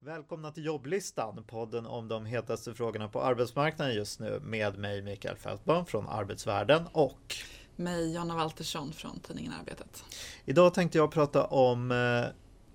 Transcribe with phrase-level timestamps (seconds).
[0.00, 5.36] Välkomna till jobblistan, podden om de hetaste frågorna på arbetsmarknaden just nu med mig Mikael
[5.36, 7.36] Fältbom från Arbetsvärlden och
[7.76, 10.04] mig Jonna Waltersson från tidningen Arbetet.
[10.44, 12.24] Idag tänkte jag prata om eh,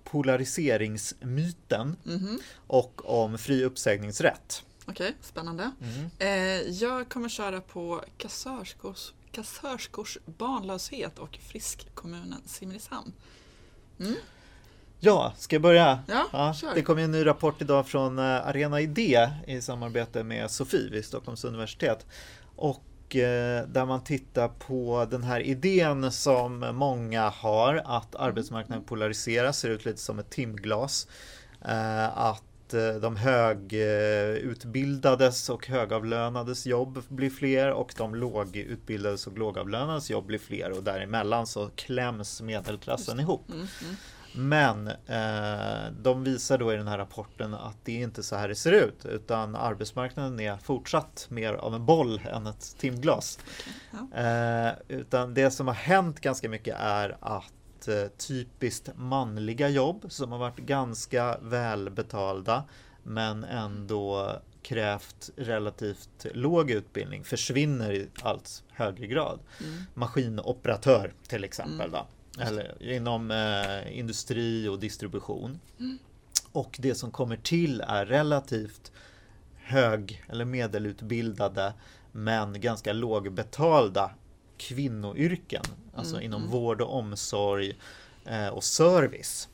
[0.04, 2.38] polariseringsmyten mm -hmm.
[2.66, 4.64] och om fri uppsägningsrätt.
[4.86, 5.70] Okej, okay, spännande.
[5.80, 6.10] Mm.
[6.18, 13.12] Eh, jag kommer köra på kassörskors, kassörskors barnlöshet och friskkommunen Simrishamn.
[14.00, 14.14] Mm.
[15.04, 15.98] Ja, ska jag börja?
[16.06, 20.50] Ja, ja, det kom en ny rapport idag från eh, Arena Idé i samarbete med
[20.50, 22.06] Sofie vid Stockholms universitet.
[22.56, 29.58] Och eh, där man tittar på den här idén som många har att arbetsmarknaden polariseras,
[29.58, 31.08] ser ut lite som ett timglas.
[31.64, 32.42] Eh, att
[33.00, 40.70] de högutbildades och högavlönades jobb blir fler och de lågutbildades och lågavlönades jobb blir fler
[40.70, 43.48] och däremellan så kläms medelklassen ihop.
[43.48, 43.96] Mm, mm.
[44.34, 48.48] Men eh, de visar då i den här rapporten att det är inte så här
[48.48, 53.38] det ser ut utan arbetsmarknaden är fortsatt mer av en boll än ett timglas.
[53.90, 54.18] Ja.
[54.18, 60.32] Eh, utan det som har hänt ganska mycket är att eh, typiskt manliga jobb som
[60.32, 62.64] har varit ganska välbetalda
[63.02, 64.32] men ändå
[64.62, 69.40] krävt relativt låg utbildning försvinner i allt högre grad.
[69.60, 69.82] Mm.
[69.94, 71.88] Maskinoperatör till exempel.
[71.88, 72.00] Mm.
[72.40, 75.60] Eller inom eh, industri och distribution.
[75.78, 75.98] Mm.
[76.52, 78.92] Och det som kommer till är relativt
[79.56, 81.72] hög eller medelutbildade
[82.12, 84.10] men ganska lågbetalda
[84.56, 85.62] kvinnoyrken.
[85.94, 86.24] Alltså mm.
[86.24, 86.52] inom mm.
[86.52, 87.78] vård och omsorg
[88.24, 89.48] eh, och service.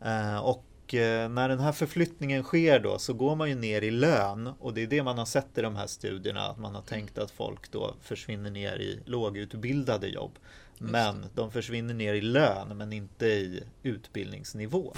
[0.00, 3.90] Eh, och eh, när den här förflyttningen sker då så går man ju ner i
[3.90, 6.82] lön och det är det man har sett i de här studierna att man har
[6.82, 10.38] tänkt att folk då försvinner ner i lågutbildade jobb.
[10.78, 14.94] Men de försvinner ner i lön men inte i utbildningsnivå.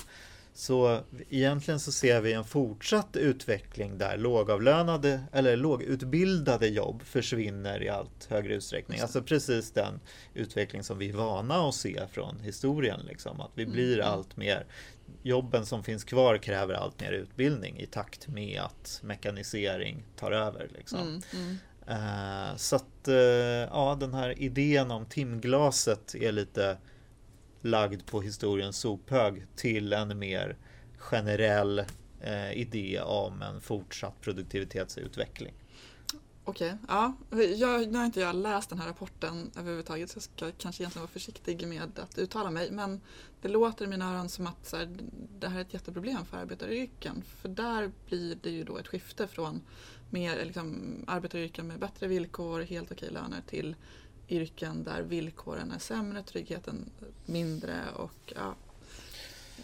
[0.55, 7.89] Så egentligen så ser vi en fortsatt utveckling där lågavlönade eller lågutbildade jobb försvinner i
[7.89, 9.01] allt högre utsträckning.
[9.01, 10.01] Alltså precis den
[10.35, 13.01] utveckling som vi är vana att se från historien.
[13.09, 13.41] Liksom.
[13.41, 14.09] Att vi blir mm.
[14.09, 14.67] allt mer
[15.23, 20.69] Jobben som finns kvar kräver allt mer utbildning i takt med att mekanisering tar över.
[20.75, 21.23] Liksom.
[21.33, 21.59] Mm,
[21.89, 23.17] Eh, så att eh,
[23.71, 26.77] ja, den här idén om timglaset är lite
[27.63, 30.57] lagd på historiens sophög till en mer
[30.97, 31.79] generell
[32.21, 35.55] eh, idé om en fortsatt produktivitetsutveckling.
[36.49, 37.13] Okej, okay, ja.
[37.57, 41.03] Jag, nu har inte jag läst den här rapporten överhuvudtaget så jag ska kanske egentligen
[41.03, 42.71] vara försiktig med att uttala mig.
[42.71, 43.01] Men
[43.41, 44.99] det låter i mina öron som att så här,
[45.39, 47.23] det här är ett jätteproblem för arbetaryrken.
[47.41, 49.61] För där blir det ju då ett skifte från
[50.11, 53.77] mer liksom, arbetaryrken med bättre villkor, helt okej löner till
[54.29, 56.91] yrken där villkoren är sämre, tryggheten
[57.27, 58.55] mindre och ja,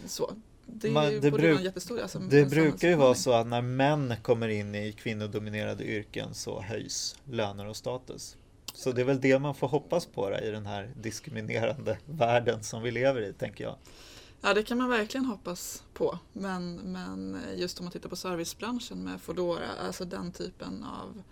[0.05, 0.35] så.
[0.67, 1.65] Det, Man, det, bruk,
[2.01, 6.61] alltså, det brukar ju vara så att när män kommer in i kvinnodominerade yrken så
[6.61, 8.37] höjs löner och status.
[8.73, 12.83] Så det är väl det man får hoppas på i den här diskriminerande världen som
[12.83, 13.75] vi lever i, tänker jag.
[14.41, 16.19] Ja, det kan man verkligen hoppas på.
[16.33, 21.23] Men, men just om man tittar på servicebranschen med Foodora, alltså den typen av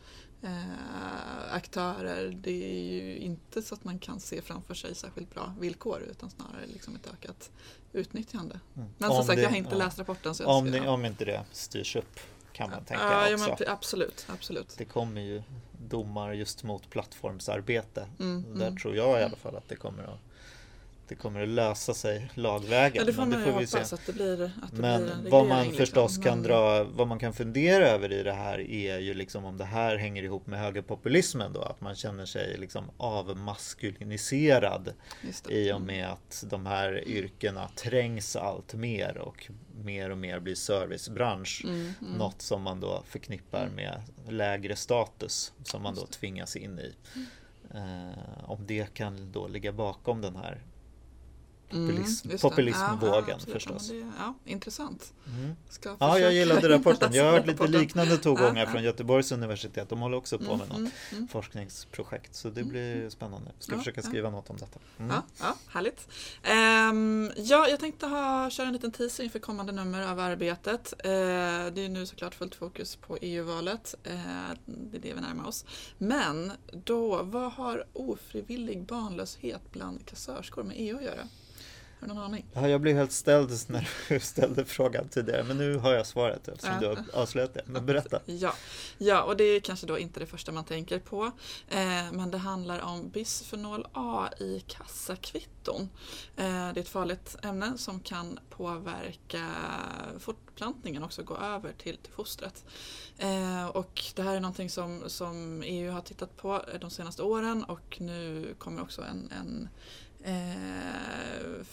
[0.43, 5.53] eh, aktörer, det är ju inte så att man kan se framför sig särskilt bra
[5.59, 7.51] villkor utan snarare liksom ett ökat
[7.93, 8.59] utnyttjande.
[8.75, 8.89] Mm.
[8.97, 9.77] Men som om sagt, det, jag har inte ja.
[9.77, 10.35] läst rapporten.
[10.35, 12.19] Så om, det, om inte det styrs upp
[12.53, 13.63] kan man tänka ja, också.
[13.63, 14.75] Ja, absolut, absolut.
[14.77, 15.43] Det kommer ju
[15.89, 18.07] domar just mot plattformsarbete.
[18.19, 18.77] Mm, Där mm.
[18.77, 20.19] tror jag i alla fall att det kommer att
[21.07, 22.95] det kommer att lösa sig lagvägen.
[22.95, 25.47] Ja, det får man ju hoppas att det blir, att det Men blir en vad
[25.47, 25.77] man liksom.
[25.77, 26.47] förstås kan Men...
[26.47, 29.97] dra, vad man kan fundera över i det här är ju liksom om det här
[29.97, 34.93] hänger ihop med högerpopulismen då, att man känner sig liksom avmaskuliniserad
[35.49, 39.49] i och med att de här yrkena trängs allt mer och
[39.83, 41.61] mer och mer blir servicebransch.
[41.63, 42.13] Mm, mm.
[42.17, 46.93] Något som man då förknippar med lägre status som man då tvingas in i.
[47.15, 47.27] Mm.
[47.75, 50.61] Uh, om det kan då ligga bakom den här
[51.73, 53.89] populism, mm, populismvågen ja, förstås.
[53.89, 55.13] Ja, det, ja, intressant.
[55.27, 55.55] Mm.
[55.99, 57.13] ja, jag gillade rapporten.
[57.13, 59.89] Jag har hört lite liknande tongångar från Göteborgs universitet.
[59.89, 61.27] De håller också på med mm, något mm, mm.
[61.27, 62.35] forskningsprojekt.
[62.35, 63.51] Så det blir spännande.
[63.55, 64.79] Jag ska försöka skriva något om detta.
[64.97, 66.07] Ja, ja, härligt.
[66.91, 70.93] Um, ja, jag tänkte ha, köra en liten teaser inför kommande nummer av Arbetet.
[70.97, 71.09] Uh,
[71.73, 73.95] det är nu såklart fullt fokus på EU-valet.
[74.07, 74.13] Uh,
[74.65, 75.65] det är det vi närmar oss.
[75.97, 81.27] Men då, vad har ofrivillig barnlöshet bland kassörskor med EU att göra?
[82.07, 82.45] Någon aning?
[82.53, 86.47] Ja, jag blev helt ställd när du ställde frågan tidigare, men nu har jag svaret
[86.47, 87.61] eftersom du har avslöjat det.
[87.65, 88.19] Men berätta.
[88.25, 88.53] Ja.
[88.97, 91.31] ja, och det är kanske då inte det första man tänker på.
[91.69, 95.89] Eh, men det handlar om bisfenol A i kassakvitton.
[96.35, 99.49] Eh, det är ett farligt ämne som kan påverka
[100.19, 102.65] fortplantningen, också gå över till, till fostret.
[103.17, 107.63] Eh, och det här är någonting som, som EU har tittat på de senaste åren
[107.63, 109.69] och nu kommer också en, en
[110.23, 111.63] eh,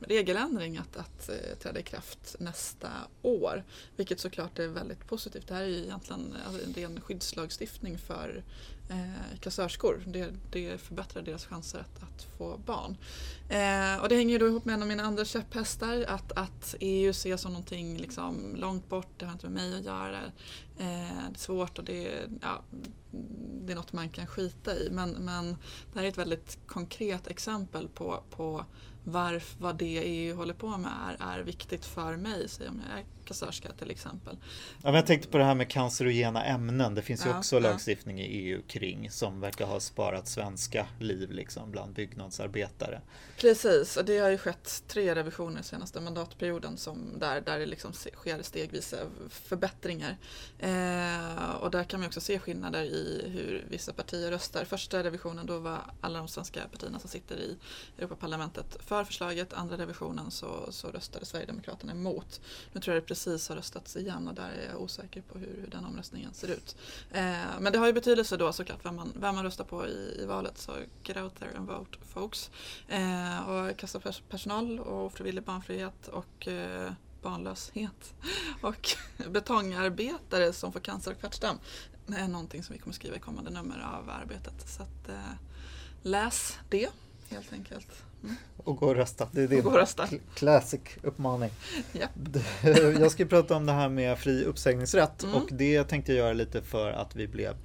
[0.00, 2.90] regeländring att, att eh, träda i kraft nästa
[3.22, 3.64] år.
[3.96, 5.48] Vilket såklart är väldigt positivt.
[5.48, 8.44] Det här är ju egentligen alltså, en ren skyddslagstiftning för
[8.90, 10.02] eh, kassörskor.
[10.06, 12.96] Det, det förbättrar deras chanser att, att få barn.
[13.48, 16.04] Eh, och det hänger ju då ihop med en av mina andra käpphästar.
[16.08, 19.84] Att, att EU ses som någonting liksom långt bort, det har inte med mig att
[19.84, 20.20] göra.
[20.78, 22.62] Eh, det är svårt och det, ja,
[23.66, 24.88] det är något man kan skita i.
[24.90, 25.56] Men, men
[25.92, 28.64] det här är ett väldigt konkret exempel på, på
[29.04, 32.98] varför, vad det EU håller på med är, är viktigt för mig, säg om jag
[32.98, 34.36] är kassörska till exempel.
[34.82, 36.94] Ja, jag tänkte på det här med cancerogena ämnen.
[36.94, 37.60] Det finns ju ja, också ja.
[37.60, 43.00] lagstiftning i EU kring som verkar ha sparat svenska liv liksom bland byggnadsarbetare.
[43.36, 47.92] Precis, och det har ju skett tre revisioner senaste mandatperioden som där, där det liksom
[47.92, 48.96] sker stegvisa
[49.28, 50.16] förbättringar.
[50.58, 54.64] Eh, och där kan man också se skillnader i hur vissa partier röstar.
[54.64, 57.56] Första revisionen då var alla de svenska partierna som sitter i
[57.98, 59.52] Europaparlamentet för förslaget.
[59.52, 62.40] Andra revisionen så, så röstade Sverigedemokraterna emot.
[62.72, 65.56] Nu tror jag det precis har röstats igen och där är jag osäker på hur,
[65.60, 66.76] hur den omröstningen ser ut.
[67.10, 70.18] Eh, men det har ju betydelse då såklart vem man, vem man röstar på i,
[70.22, 70.72] i valet så
[71.04, 72.50] get out there and vote folks.
[72.88, 78.14] Eh, och kassapersonal och frivillig barnfrihet och eh, barnlöshet
[78.60, 78.96] och
[79.30, 81.58] betongarbetare som får cancer och kvartsdamm
[82.06, 84.68] är någonting som vi kommer skriva i kommande nummer av arbetet.
[84.68, 85.34] Så att, eh,
[86.02, 86.90] läs det
[87.30, 87.86] helt enkelt.
[88.56, 89.28] Och gå och rösta.
[89.32, 90.08] Det är din rösta.
[90.34, 91.50] classic uppmaning.
[91.92, 92.06] Ja.
[93.00, 95.34] Jag ska prata om det här med fri uppsägningsrätt mm.
[95.34, 97.56] och det tänkte jag göra lite för att vi blev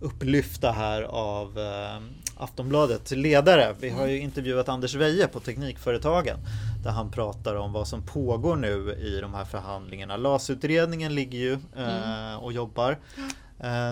[0.00, 2.02] upplyfta här av eh,
[2.36, 3.74] Aftonbladets ledare.
[3.80, 4.24] Vi har ju mm.
[4.24, 6.38] intervjuat Anders Weje på Teknikföretagen
[6.84, 10.16] där han pratar om vad som pågår nu i de här förhandlingarna.
[10.16, 12.38] LAS-utredningen ligger ju mm.
[12.38, 12.98] och jobbar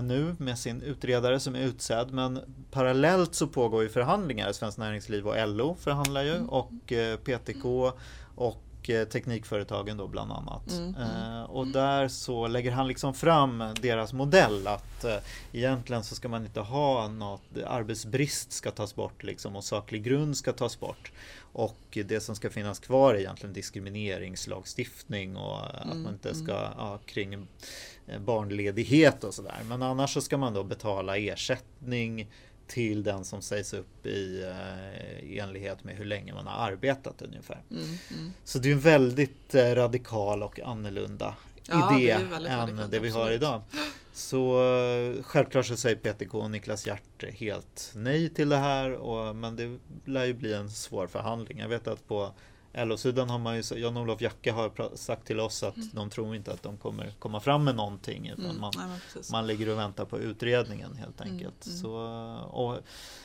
[0.03, 2.13] nu med sin utredare som är utsedd.
[2.13, 4.53] Men parallellt så pågår ju förhandlingar.
[4.53, 6.49] Svenskt Näringsliv och LO förhandlar ju mm.
[6.49, 7.93] och eh, PTK
[8.35, 10.73] och eh, Teknikföretagen då bland annat.
[10.73, 11.33] Mm, mm.
[11.33, 15.17] Eh, och där så lägger han liksom fram deras modell att eh,
[15.53, 20.37] egentligen så ska man inte ha något, arbetsbrist ska tas bort liksom och saklig grund
[20.37, 21.13] ska tas bort.
[21.53, 26.59] Och det som ska finnas kvar är egentligen diskrimineringslagstiftning och att mm, man inte ska,
[26.59, 26.73] mm.
[26.79, 27.41] ja, kring eh,
[28.27, 29.61] barnledighet och sådär.
[29.69, 32.29] Men annars så ska man då betala ersättning
[32.67, 37.23] till den som sägs upp i, eh, i enlighet med hur länge man har arbetat
[37.23, 37.63] ungefär.
[37.71, 38.33] Mm, mm.
[38.45, 41.35] Så det är en väldigt eh, radikal och annorlunda
[41.69, 43.63] ja, idé än radikalt, det vi har idag.
[44.13, 48.93] Så eh, självklart så säger PTK och Niklas Hjärt helt nej till det här.
[48.93, 51.59] Och, men det lär ju bli en svår förhandling.
[51.59, 52.33] Jag vet att på
[52.73, 55.89] LO-sidan har man ju, Jan-Olof Jacke har sagt till oss att mm.
[55.93, 58.29] de tror inte att de kommer komma fram med någonting.
[58.29, 58.61] Utan mm.
[58.61, 61.67] man, Nej, man ligger och väntar på utredningen helt mm, enkelt.
[61.67, 61.79] Mm.
[61.79, 61.95] Så,
[62.51, 62.77] och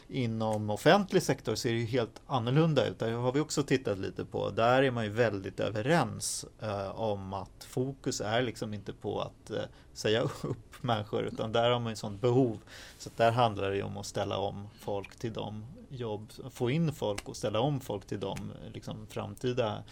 [0.07, 2.99] inom offentlig sektor ser det ju helt annorlunda ut.
[2.99, 4.49] Där har vi också tittat lite på.
[4.49, 9.51] Där är man ju väldigt överens eh, om att fokus är liksom inte på att
[9.51, 9.63] eh,
[9.93, 12.59] säga upp människor utan där har man ju sånt behov.
[12.97, 16.93] Så där handlar det ju om att ställa om folk till de jobb, få in
[16.93, 19.83] folk och ställa om folk till de liksom, framtida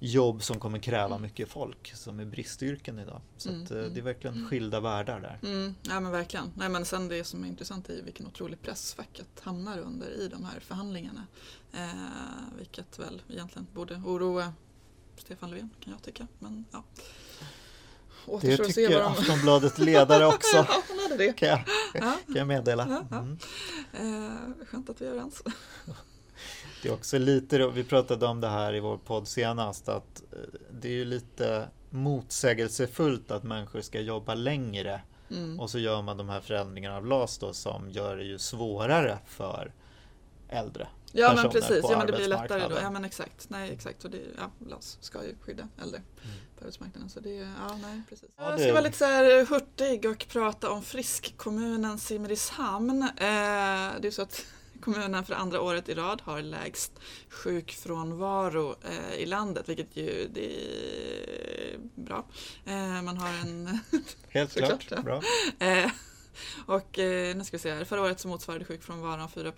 [0.00, 3.20] jobb som kommer kräva mycket folk som är bristyrken idag.
[3.36, 4.48] Så mm, att, eh, mm, det är verkligen mm.
[4.48, 5.50] skilda världar där.
[5.50, 6.52] Mm, ja men verkligen.
[6.54, 10.10] Nej, men sen det som är intressant är ju vilken otrolig press facket hamnar under
[10.10, 11.26] i de här förhandlingarna.
[11.72, 14.52] Eh, vilket väl egentligen borde oroa
[15.16, 16.26] Stefan Löfven kan jag tycka.
[16.38, 16.84] Men, ja.
[18.40, 19.02] Det tycker de...
[19.02, 20.56] Aftonbladet ledare också.
[20.56, 21.32] ja, hon hade det.
[21.32, 21.60] Kan jag,
[21.94, 22.16] ja.
[22.26, 22.82] kan jag meddela.
[23.12, 23.38] Mm.
[23.92, 25.42] Eh, skönt att vi är överens.
[26.82, 30.38] Det är också lite, vi pratade om det här i vår podd senast, att eh,
[30.80, 35.00] det är ju lite motsägelsefullt att människor ska jobba längre.
[35.30, 35.60] Mm.
[35.60, 39.18] Och så gör man de här förändringarna av LAS då som gör det ju svårare
[39.26, 39.72] för
[40.48, 42.76] äldre Ja men precis, ja, men det blir lättare då.
[42.82, 44.04] Ja men exakt, nej exakt.
[44.04, 46.36] Och det, ja, LAS ska ju skydda äldre mm.
[46.58, 47.10] på arbetsmarknaden.
[47.10, 48.30] Så det, ja nej precis.
[48.36, 53.02] Ja, Jag ska vara lite så här hurtig och prata om friskkommunen Simrishamn.
[53.02, 53.08] Eh,
[54.00, 54.46] det är så att
[54.80, 56.92] kommunen för andra året i rad har lägst
[57.28, 62.24] sjukfrånvaro eh, i landet, vilket ju det är bra.
[62.64, 63.78] Eh, man har en...
[64.28, 65.02] Helt klart, ja.
[65.02, 65.22] bra.
[66.66, 67.84] Och eh, nu ska vi se här.
[67.84, 69.52] Förra året så motsvarade sjukfrånvaron 4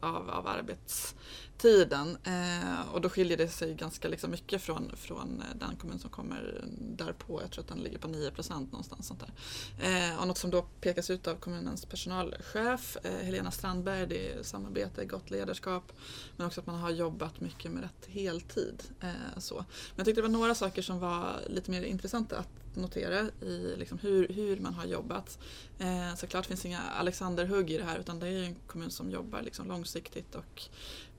[0.00, 2.16] av, av arbetstiden.
[2.24, 6.64] Eh, och då skiljer det sig ganska liksom mycket från, från den kommun som kommer
[6.80, 7.40] därpå.
[7.42, 9.06] Jag tror att den ligger på 9% någonstans.
[9.06, 9.32] Sånt där.
[9.80, 14.42] Eh, och något som då pekas ut av kommunens personalchef eh, Helena Strandberg, det är
[14.42, 15.92] samarbete, gott ledarskap
[16.36, 18.82] men också att man har jobbat mycket med rätt heltid.
[19.00, 19.54] Eh, så.
[19.54, 19.64] Men
[19.96, 23.98] jag tyckte det var några saker som var lite mer intressanta att notera i liksom
[23.98, 25.38] hur, hur man har jobbat.
[25.78, 29.42] Eh, såklart finns inga Alexanderhugg i det här utan det är en kommun som jobbar
[29.42, 30.62] liksom långsiktigt och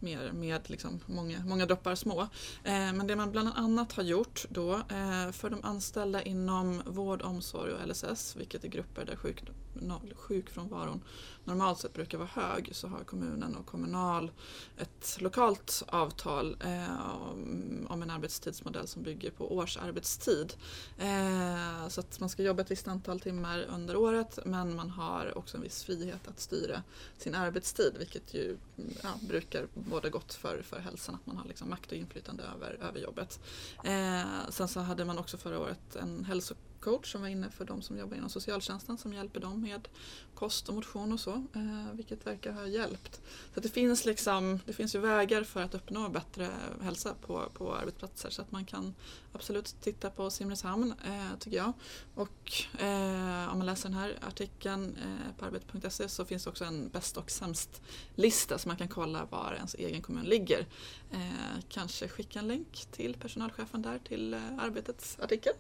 [0.04, 2.22] mer med liksom många, många droppar små.
[2.64, 7.22] Eh, men det man bland annat har gjort då eh, för de anställda inom vård,
[7.22, 9.44] omsorg och LSS, vilket är grupper där sjuk,
[9.74, 11.02] no, sjukfrånvaron
[11.46, 14.32] normalt sett brukar vara hög, så har kommunen och Kommunal
[14.78, 20.54] ett lokalt avtal eh, om, om en arbetstidsmodell som bygger på årsarbetstid.
[20.98, 25.38] Eh, så att man ska jobba ett visst antal timmar under året men man har
[25.38, 26.84] också en viss frihet att styra
[27.18, 28.58] sin arbetstid vilket ju
[29.04, 32.78] ja, brukar båda gott för, för hälsan att man har liksom makt och inflytande över,
[32.82, 33.40] över jobbet.
[33.84, 37.66] Eh, sen så hade man också förra året en hälso coach som var inne för
[37.66, 39.88] de som jobbar inom socialtjänsten som hjälper dem med
[40.36, 43.22] kost och motion och så, eh, vilket verkar ha hjälpt.
[43.54, 46.50] Så det, finns liksom, det finns ju vägar för att uppnå bättre
[46.82, 48.94] hälsa på, på arbetsplatser så att man kan
[49.34, 51.74] absolut titta på Simrishamn eh, tycker jag.
[52.16, 56.66] Och eh, om man läser den här artikeln eh, på arbete.se så finns det också
[56.66, 57.82] en bäst och sämst
[58.16, 60.66] lista så man kan kolla var ens egen kommun ligger.
[61.12, 65.54] Eh, kanske skicka en länk till personalchefen där till eh, Arbetets artikel.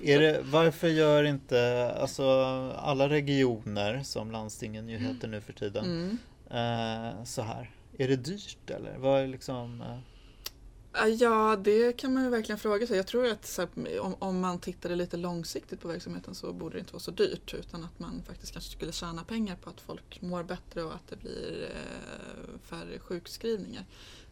[0.00, 2.24] Det, varför gör inte alltså,
[2.76, 6.18] alla regioner, som landstingen ju heter nu för tiden, mm.
[6.50, 7.70] eh, så här?
[7.98, 8.98] Är det dyrt eller?
[8.98, 9.98] Vad är liksom, eh...
[11.08, 12.96] Ja, det kan man ju verkligen fråga sig.
[12.96, 16.80] Jag tror att här, om, om, man tittade lite långsiktigt på verksamheten så borde det
[16.80, 20.22] inte vara så dyrt utan att man faktiskt kanske skulle tjäna pengar på att folk
[20.22, 23.84] mår bättre och att det blir eh, färre sjukskrivningar.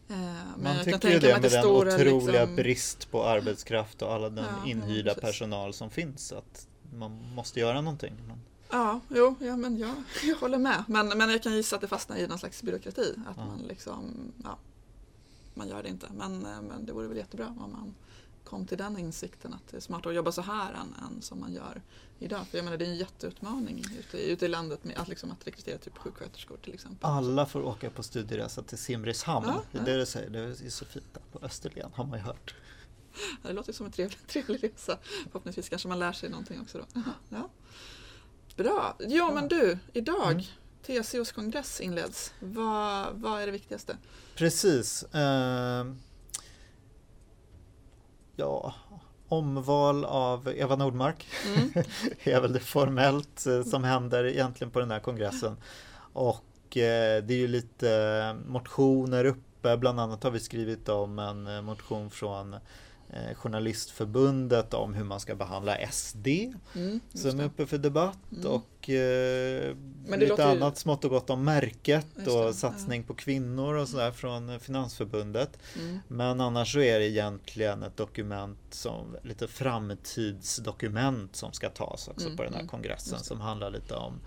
[0.09, 0.15] Eh,
[0.57, 2.55] men Man tycker ju det med den otroliga liksom...
[2.55, 6.31] brist på arbetskraft och alla den ja, inhyrda ja, personal som finns.
[6.31, 8.13] Att man måste göra någonting.
[8.27, 8.37] Men...
[8.71, 10.83] Ja, jo, ja, men jag, jag håller med.
[10.87, 13.15] Men, men jag kan gissa att det fastnar i någon slags byråkrati.
[13.27, 13.45] Att ja.
[13.45, 14.57] man liksom, ja,
[15.53, 16.07] man gör det inte.
[16.17, 17.95] Men, eh, men det vore väl jättebra om man
[18.43, 21.39] kom till den insikten att det är smartare att jobba så här än, än som
[21.39, 21.81] man gör
[22.19, 22.47] idag.
[22.47, 25.47] För jag menar det är en jätteutmaning ute, ute i landet med att, liksom, att
[25.47, 27.09] rekrytera typ sjuksköterskor till exempel.
[27.09, 29.47] Alla får åka på studieresa till Simrishamn.
[29.47, 32.19] Ja, det är det du säger, det är så fint där på Österlen har man
[32.19, 32.55] ju hört.
[33.41, 34.97] Det låter som en trevlig, trevlig resa.
[35.23, 37.01] Förhoppningsvis kanske man lär sig någonting också då.
[37.29, 37.49] Ja.
[38.55, 38.95] Bra!
[38.99, 41.03] Ja men du, idag mm.
[41.03, 42.33] TCOs kongress inleds.
[42.39, 43.97] Vad, vad är det viktigaste?
[44.35, 45.03] Precis.
[45.03, 45.85] Eh,
[48.39, 48.73] ja,
[49.27, 51.69] omval av Eva Nordmark mm.
[52.23, 55.57] är väl det formellt eh, som händer egentligen på den här kongressen.
[56.13, 61.47] Och eh, det är ju lite motioner uppe, bland annat har vi skrivit om en
[61.47, 62.55] eh, motion från
[63.35, 66.27] Journalistförbundet om hur man ska behandla SD
[66.75, 68.45] mm, som är uppe för debatt mm.
[68.51, 69.75] och eh,
[70.17, 70.79] lite annat ju...
[70.79, 73.07] smått och gott om märket och satsning ja.
[73.07, 75.59] på kvinnor och sådär från Finansförbundet.
[75.79, 75.99] Mm.
[76.07, 82.25] Men annars så är det egentligen ett dokument som lite framtidsdokument som ska tas också
[82.25, 84.21] mm, på den här mm, kongressen som handlar lite om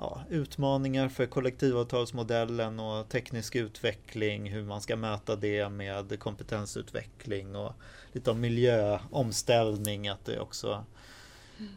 [0.00, 7.72] ja, utmaningar för kollektivavtalsmodellen och teknisk utveckling, hur man ska möta det med kompetensutveckling och
[8.12, 10.84] lite om miljöomställning, att det också
[11.58, 11.72] mm.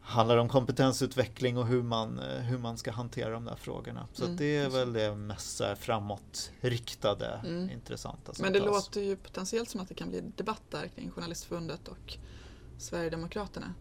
[0.00, 4.08] handlar om kompetensutveckling och hur man, hur man ska hantera de där frågorna.
[4.12, 7.70] Så mm, det är väl det mest framåtriktade, mm.
[7.70, 8.32] intressanta.
[8.38, 8.66] Men det tas.
[8.66, 12.18] låter ju potentiellt som att det kan bli debatt där kring Journalistförbundet och
[12.78, 13.74] Sverigedemokraterna.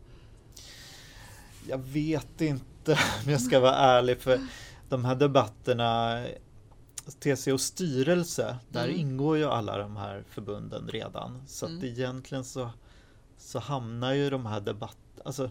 [1.68, 2.92] Jag vet inte
[3.26, 4.40] om jag ska vara ärlig för
[4.90, 6.24] de här debatterna
[7.20, 9.00] TCOs styrelse, där mm.
[9.00, 11.44] ingår ju alla de här förbunden redan.
[11.48, 11.78] Så mm.
[11.78, 12.70] att egentligen så,
[13.38, 15.50] så hamnar ju de här debatterna, alltså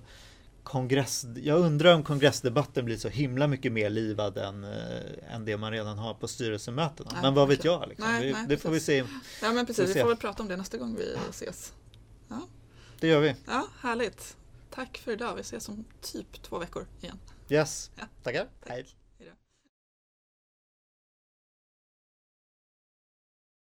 [0.62, 5.56] kongress, jag undrar om kongressdebatten blir så himla mycket mer livad än, äh, än det
[5.56, 7.10] man redan har på styrelsemötena.
[7.12, 7.88] Nej, men vad vet jag?
[7.88, 8.06] Liksom.
[8.08, 9.04] Nej, vi, nej, det får vi se.
[9.42, 11.72] Ja men precis, vi får väl prata om det nästa gång vi ses.
[12.28, 12.40] Ja.
[13.00, 13.34] Det gör vi.
[13.46, 14.36] Ja, härligt.
[14.74, 15.34] Tack för idag.
[15.34, 17.18] Vi ses om typ två veckor igen.
[17.48, 18.04] Yes, ja.
[18.22, 18.48] tackar.
[18.60, 18.70] Tack.
[18.70, 18.86] Hej.